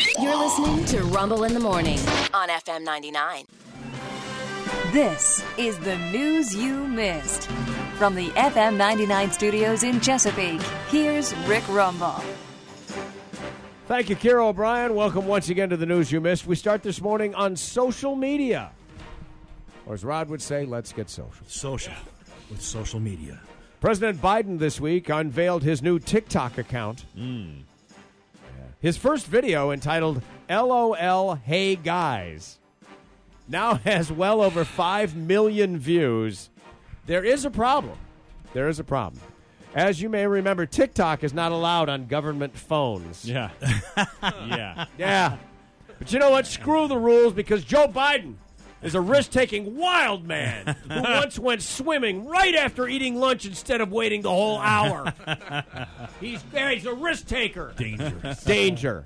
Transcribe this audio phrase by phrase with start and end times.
[0.00, 1.98] You're listening to Rumble in the Morning
[2.32, 3.44] on FM 99.
[4.92, 7.46] This is the news you missed.
[7.96, 12.20] From the FM 99 studios in Chesapeake, here's Rick Rumble.
[13.86, 14.96] Thank you, Kira O'Brien.
[14.96, 16.44] Welcome once again to the news you missed.
[16.44, 18.72] We start this morning on social media.
[19.86, 21.46] Or as Rod would say, let's get social.
[21.46, 21.94] Social
[22.50, 23.38] with social media.
[23.80, 27.04] President Biden this week unveiled his new TikTok account.
[27.14, 27.60] Hmm.
[28.84, 32.58] His first video, entitled LOL Hey Guys,
[33.48, 36.50] now has well over 5 million views.
[37.06, 37.96] There is a problem.
[38.52, 39.22] There is a problem.
[39.74, 43.24] As you may remember, TikTok is not allowed on government phones.
[43.24, 43.52] Yeah.
[44.22, 44.84] yeah.
[44.98, 45.38] Yeah.
[45.98, 46.46] But you know what?
[46.46, 48.34] Screw the rules because Joe Biden
[48.84, 53.80] is a risk taking wild man who once went swimming right after eating lunch instead
[53.80, 55.12] of waiting the whole hour.
[56.20, 57.72] he's, he's a risk taker.
[57.76, 58.44] Dangerous.
[58.44, 59.04] Danger.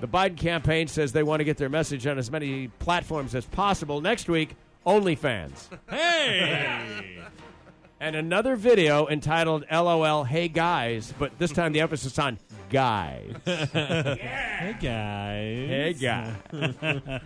[0.00, 3.44] The Biden campaign says they want to get their message on as many platforms as
[3.44, 4.00] possible.
[4.00, 4.54] Next week,
[4.86, 5.68] OnlyFans.
[5.90, 7.16] Hey.
[8.00, 12.38] And another video entitled LOL Hey Guys, but this time the emphasis on
[12.70, 13.34] guys.
[13.44, 15.68] Hey guys.
[15.68, 17.20] Hey, guy.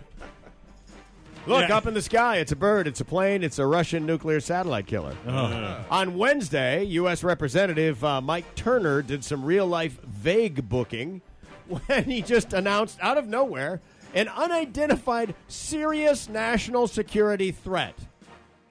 [1.45, 1.75] Look, Yeah.
[1.77, 2.37] up in the sky.
[2.37, 5.15] It's a bird, it's a plane, it's a Russian nuclear satellite killer.
[5.27, 5.37] Uh-huh.
[5.37, 5.83] Uh-huh.
[5.91, 7.23] On Wednesday, U.S.
[7.23, 11.21] Representative uh, Mike Turner did some real life vague booking
[11.67, 13.81] when he just announced out of nowhere
[14.13, 17.95] an unidentified serious national security threat.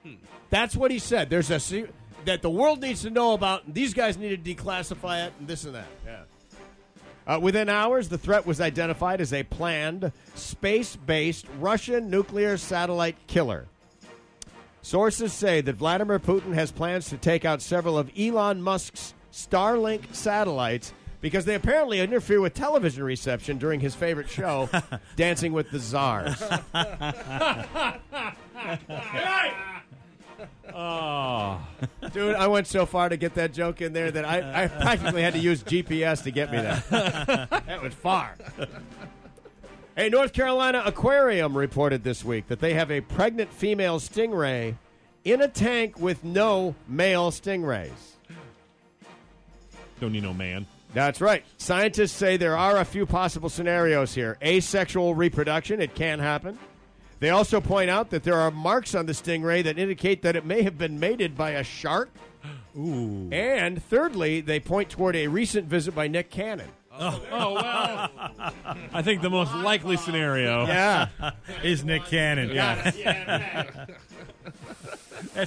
[0.03, 0.13] Hmm.
[0.49, 1.29] That's what he said.
[1.29, 1.87] There's a
[2.25, 3.65] that the world needs to know about.
[3.65, 5.87] And these guys need to declassify it, and this and that.
[6.05, 6.21] Yeah.
[7.25, 13.15] Uh, within hours, the threat was identified as a planned, space based Russian nuclear satellite
[13.27, 13.65] killer.
[14.81, 20.13] Sources say that Vladimir Putin has plans to take out several of Elon Musk's Starlink
[20.13, 24.69] satellites because they apparently interfere with television reception during his favorite show,
[25.15, 26.43] Dancing with the Czars.
[30.73, 31.59] Oh.
[32.13, 35.21] Dude, I went so far to get that joke in there that I, I practically
[35.21, 36.83] had to use GPS to get me there.
[37.49, 38.35] that was far.
[39.95, 44.75] A North Carolina aquarium reported this week that they have a pregnant female stingray
[45.23, 47.91] in a tank with no male stingrays.
[49.99, 50.65] Don't need no man.
[50.93, 51.43] That's right.
[51.57, 54.37] Scientists say there are a few possible scenarios here.
[54.43, 56.57] Asexual reproduction, it can happen.
[57.23, 60.45] They also point out that there are marks on the stingray that indicate that it
[60.45, 62.09] may have been mated by a shark.
[62.77, 63.29] Ooh.
[63.31, 66.67] And thirdly, they point toward a recent visit by Nick Cannon.
[66.91, 68.09] Oh, oh, oh well.
[68.91, 70.65] I think the most likely scenario.
[70.65, 71.07] Yeah.
[71.63, 72.49] Is Nick Cannon.
[72.49, 72.91] Yeah.
[72.91, 73.87] That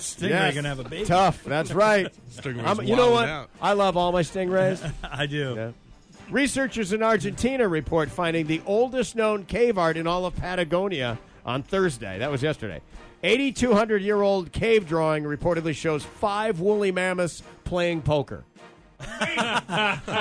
[0.00, 0.54] stingray Yes.
[0.54, 1.04] gonna have a baby.
[1.04, 1.44] Tough.
[1.44, 2.06] That's right.
[2.30, 3.28] Stingray's I'm- you know what?
[3.28, 3.50] out.
[3.60, 4.80] I love all my stingrays.
[5.04, 5.54] I do.
[5.54, 5.72] Yeah.
[6.30, 11.62] Researchers in Argentina report finding the oldest known cave art in all of Patagonia on
[11.62, 12.18] Thursday.
[12.18, 12.82] That was yesterday.
[13.22, 18.44] 8,200 year old cave drawing reportedly shows five woolly mammoths playing poker.
[19.00, 20.18] Amazing.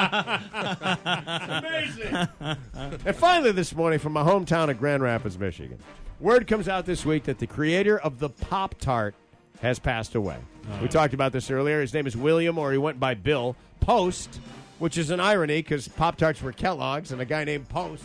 [2.80, 5.80] and finally, this morning from my hometown of Grand Rapids, Michigan,
[6.20, 9.16] word comes out this week that the creator of the Pop Tart
[9.62, 10.38] has passed away.
[10.70, 10.80] Uh-huh.
[10.82, 11.82] We talked about this earlier.
[11.82, 14.40] His name is William, or he went by Bill Post,
[14.80, 18.04] which is an irony because Pop Tarts were Kellogg's, and a guy named Post,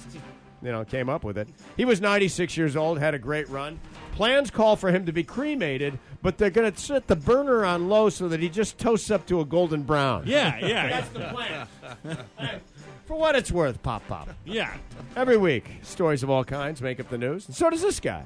[0.63, 1.49] you know, came up with it.
[1.77, 3.79] He was 96 years old, had a great run.
[4.13, 7.89] Plans call for him to be cremated, but they're going to set the burner on
[7.89, 10.25] low so that he just toasts up to a golden brown.
[10.27, 12.61] Yeah, yeah, That's the plan.
[13.07, 14.29] For what it's worth, Pop Pop.
[14.45, 14.75] yeah.
[15.17, 18.25] Every week, stories of all kinds make up the news, and so does this guy.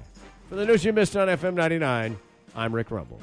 [0.49, 2.19] For the news you missed on FM 99,
[2.55, 3.21] I'm Rick Rumble.